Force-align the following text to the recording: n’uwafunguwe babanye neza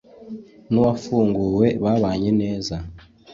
n’uwafunguwe 0.69 1.67
babanye 1.83 2.29
neza 2.41 2.75